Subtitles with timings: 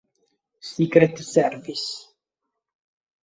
[0.69, 1.85] Secret Service